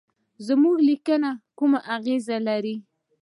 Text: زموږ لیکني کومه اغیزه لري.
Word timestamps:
زموږ 0.47 0.75
لیکني 0.87 1.31
کومه 1.57 1.79
اغیزه 1.95 2.37
لري. 2.47 2.75